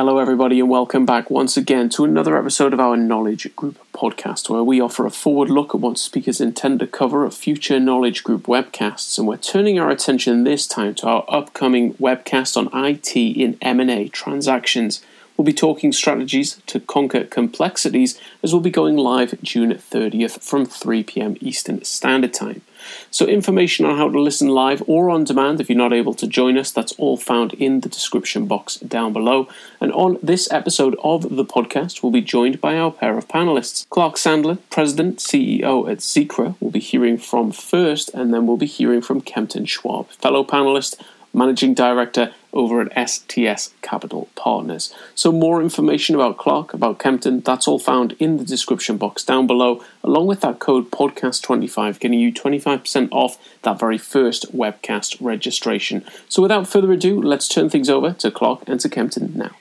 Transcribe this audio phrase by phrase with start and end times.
[0.00, 4.48] Hello, everybody, and welcome back once again to another episode of our Knowledge Group podcast,
[4.48, 8.24] where we offer a forward look at what speakers intend to cover at future Knowledge
[8.24, 9.18] Group webcasts.
[9.18, 14.08] And we're turning our attention this time to our upcoming webcast on IT in M&A
[14.08, 15.02] transactions.
[15.36, 20.64] We'll be talking strategies to conquer complexities as we'll be going live June 30th from
[20.64, 21.36] 3 p.m.
[21.42, 22.62] Eastern Standard Time.
[23.10, 26.26] So, information on how to listen live or on demand if you're not able to
[26.26, 29.48] join us, that's all found in the description box down below.
[29.80, 33.88] And on this episode of the podcast, we'll be joined by our pair of panelists.
[33.90, 38.66] Clark Sandlin, President, CEO at Zyrka, we'll be hearing from first, and then we'll be
[38.66, 41.00] hearing from Kempten Schwab, fellow panelist
[41.32, 44.94] Managing Director over at STS Capital Partners.
[45.14, 49.46] So, more information about Clark, about Kempten, that's all found in the description box down
[49.46, 56.04] below, along with that code podcast25, getting you 25% off that very first webcast registration.
[56.28, 59.56] So, without further ado, let's turn things over to Clark and to Kempten now.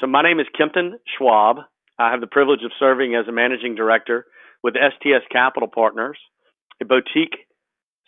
[0.00, 1.58] So, my name is Kempten Schwab.
[1.98, 4.26] I have the privilege of serving as a managing director
[4.62, 6.18] with STS Capital Partners,
[6.80, 7.46] a boutique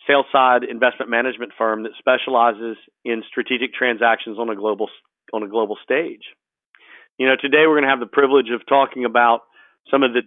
[0.07, 4.89] sales side investment management firm that specializes in strategic transactions on a global
[5.33, 6.21] on a global stage.
[7.17, 9.41] You know, today we're going to have the privilege of talking about
[9.89, 10.21] some of the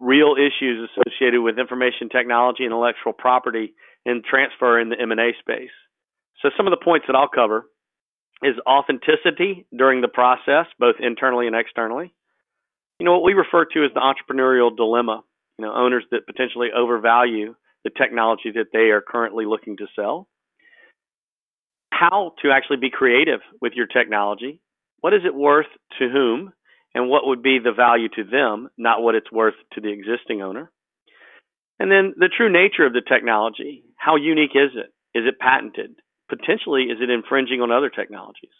[0.00, 3.74] real issues associated with information technology, intellectual property,
[4.04, 5.72] and transfer in the M&A space.
[6.42, 7.66] So some of the points that I'll cover
[8.42, 12.12] is authenticity during the process, both internally and externally.
[12.98, 15.22] You know, what we refer to as the entrepreneurial dilemma.
[15.58, 20.26] You know, owners that potentially overvalue the technology that they are currently looking to sell,
[21.92, 24.60] how to actually be creative with your technology,
[25.00, 25.66] what is it worth
[25.98, 26.52] to whom,
[26.94, 30.42] and what would be the value to them, not what it's worth to the existing
[30.42, 30.70] owner.
[31.78, 33.82] And then the true nature of the technology.
[33.96, 34.92] How unique is it?
[35.18, 35.96] Is it patented?
[36.28, 38.54] Potentially, is it infringing on other technologies?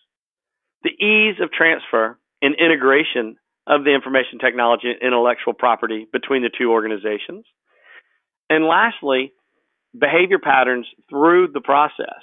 [0.83, 3.37] The ease of transfer and integration
[3.67, 7.47] of the information technology and intellectual property between the two organizations.
[8.51, 9.33] And lastly,
[9.99, 12.23] behavior patterns through the process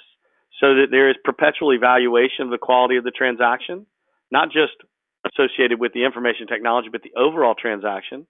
[0.60, 3.86] so that there is perpetual evaluation of the quality of the transaction,
[4.30, 4.74] not just
[5.26, 8.26] associated with the information technology, but the overall transaction.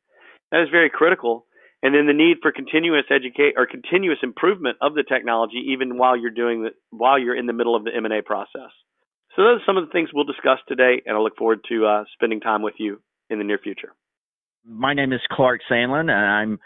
[0.50, 1.46] That is very critical.
[1.82, 6.16] And then the need for continuous educate or continuous improvement of the technology, even while
[6.16, 8.70] you're doing the, while you're in the middle of the M and A process.
[9.34, 11.86] So those are some of the things we'll discuss today, and I look forward to
[11.86, 13.00] uh, spending time with you
[13.30, 13.94] in the near future.
[14.64, 16.60] My name is Clark Sandlin, and I'm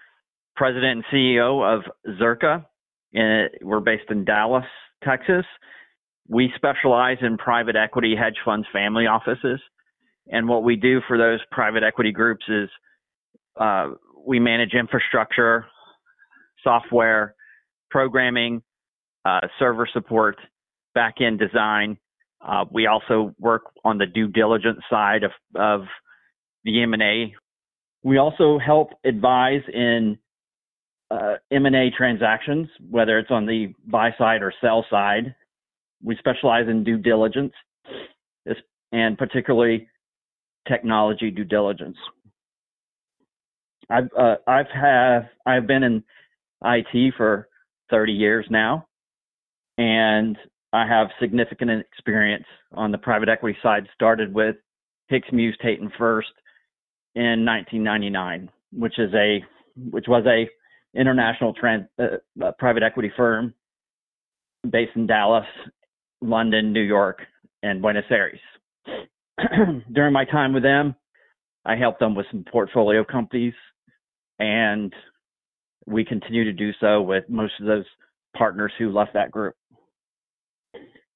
[0.57, 1.83] president and CEO of
[2.21, 2.65] Zyrka.
[3.63, 4.65] We're based in Dallas,
[5.05, 5.45] Texas.
[6.29, 9.61] We specialize in private equity, hedge funds, family offices.
[10.29, 12.69] And what we do for those private equity groups is
[13.61, 13.91] uh,
[14.27, 15.67] we manage infrastructure,
[16.65, 17.35] software,
[17.91, 18.63] programming,
[19.25, 20.37] uh, server support,
[20.95, 21.97] back end design.
[22.45, 25.83] Uh, we also work on the due diligence side of, of
[26.65, 27.35] the M&A.
[28.03, 30.19] We also help advise in
[31.11, 35.35] uh, M&A transactions, whether it's on the buy side or sell side.
[36.03, 37.53] We specialize in due diligence,
[38.93, 39.89] and particularly
[40.69, 41.97] technology due diligence.
[43.89, 46.03] I've uh, I've have I've been in
[46.65, 47.49] IT for
[47.91, 48.87] 30 years now,
[49.79, 50.37] and
[50.73, 53.87] I have significant experience on the private equity side.
[53.95, 54.57] Started with
[55.09, 56.33] Hicks Muse Tate and Furst
[57.15, 59.43] in 1999, which is a
[59.91, 60.49] which was a
[60.95, 63.55] international trans, uh, uh, private equity firm
[64.69, 65.47] based in Dallas,
[66.21, 67.21] London, New York,
[67.63, 68.41] and Buenos Aires.
[69.93, 70.95] During my time with them,
[71.65, 73.55] I helped them with some portfolio companies,
[74.39, 74.93] and
[75.87, 77.85] we continue to do so with most of those
[78.37, 79.55] partners who left that group.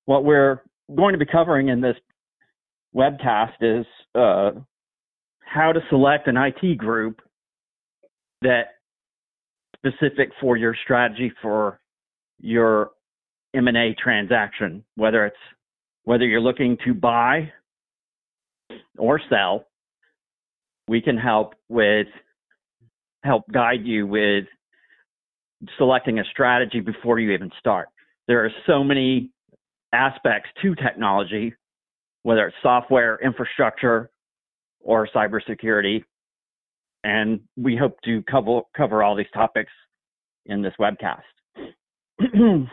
[0.06, 0.62] What we're
[0.94, 1.96] going to be covering in this
[2.94, 4.52] webcast is uh,
[5.40, 7.20] how to select an IT group
[8.42, 8.79] that
[9.84, 11.80] specific for your strategy for
[12.40, 12.90] your
[13.54, 15.36] M&A transaction, whether it's
[16.04, 17.52] whether you're looking to buy
[18.98, 19.66] or sell,
[20.88, 22.06] we can help with
[23.22, 24.44] help guide you with
[25.76, 27.88] selecting a strategy before you even start.
[28.28, 29.30] There are so many
[29.92, 31.54] aspects to technology,
[32.22, 34.10] whether it's software, infrastructure,
[34.80, 36.04] or cybersecurity,
[37.04, 39.72] and we hope to cover cover all these topics
[40.46, 41.22] in this webcast.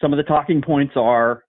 [0.00, 1.44] Some of the talking points are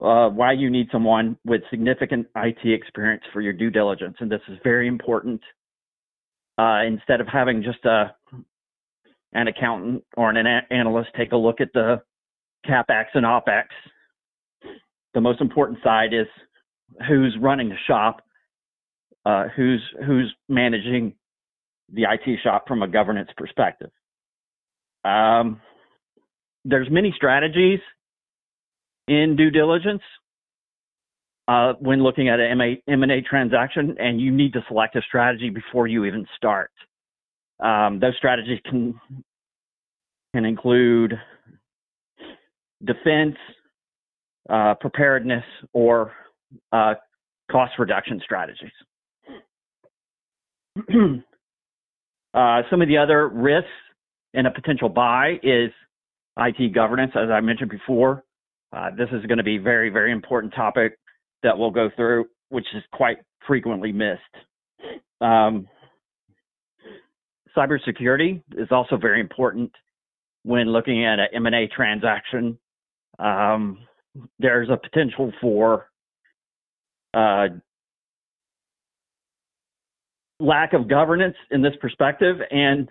[0.00, 4.40] uh, why you need someone with significant IT experience for your due diligence, and this
[4.48, 5.40] is very important.
[6.58, 8.14] Uh, instead of having just a
[9.32, 12.00] an accountant or an analyst take a look at the
[12.68, 13.64] capex and opex,
[15.14, 16.26] the most important side is
[17.08, 18.22] who's running the shop,
[19.24, 21.14] uh, who's who's managing
[21.92, 23.90] the IT shop from a governance perspective.
[25.04, 25.60] Um,
[26.64, 27.80] there's many strategies
[29.08, 30.02] in due diligence
[31.48, 35.86] uh, when looking at an M&A transaction, and you need to select a strategy before
[35.86, 36.70] you even start.
[37.60, 38.98] Um, those strategies can
[40.34, 41.14] can include
[42.84, 43.36] defense,
[44.48, 46.12] uh, preparedness, or
[46.72, 46.94] uh,
[47.50, 48.72] cost reduction strategies.
[52.34, 53.68] uh, some of the other risks
[54.34, 55.70] in a potential buy is
[56.38, 58.24] IT governance, as I mentioned before.
[58.72, 60.98] Uh, this is going to be a very, very important topic
[61.42, 64.20] that we'll go through, which is quite frequently missed.
[65.20, 65.68] Um,
[67.56, 69.70] cybersecurity is also very important
[70.44, 72.58] when looking at an M&A transaction.
[73.18, 73.78] Um,
[74.38, 75.88] there's a potential for
[77.14, 77.48] uh,
[80.42, 82.90] lack of governance in this perspective, and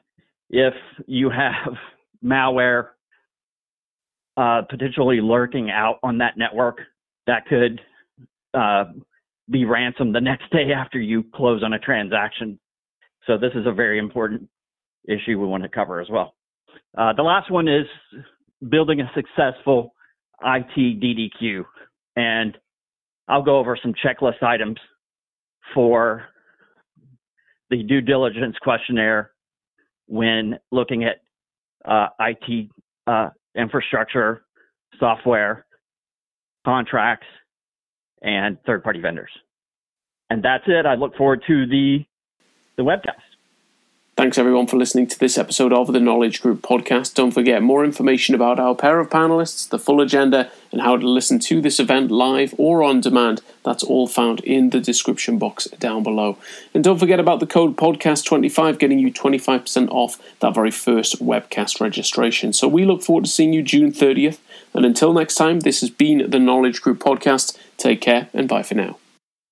[0.49, 0.73] if
[1.07, 1.73] you have
[2.23, 2.89] malware
[4.37, 6.79] uh, potentially lurking out on that network,
[7.27, 7.81] that could
[8.53, 8.85] uh,
[9.49, 12.59] be ransomed the next day after you close on a transaction.
[13.27, 14.47] So this is a very important
[15.07, 16.35] issue we want to cover as well.
[16.97, 17.85] Uh, the last one is
[18.69, 19.93] building a successful
[20.43, 21.65] IT DDQ.
[22.15, 22.57] And
[23.27, 24.77] I'll go over some checklist items
[25.73, 26.25] for
[27.71, 29.31] the due diligence questionnaire
[30.07, 31.21] when looking at
[31.89, 32.69] uh, IT
[33.07, 34.43] uh, infrastructure,
[34.99, 35.65] software,
[36.65, 37.25] contracts,
[38.21, 39.31] and third party vendors.
[40.29, 40.85] And that's it.
[40.85, 41.99] I look forward to the
[42.77, 43.30] the webcast.
[44.21, 47.15] Thanks everyone for listening to this episode of the Knowledge Group podcast.
[47.15, 51.09] Don't forget more information about our pair of panelists, the full agenda, and how to
[51.09, 53.41] listen to this event live or on demand.
[53.65, 56.37] That's all found in the description box down below.
[56.71, 61.81] And don't forget about the code podcast25 getting you 25% off that very first webcast
[61.81, 62.53] registration.
[62.53, 64.37] So we look forward to seeing you June 30th.
[64.75, 67.57] And until next time, this has been the Knowledge Group podcast.
[67.77, 68.97] Take care and bye for now.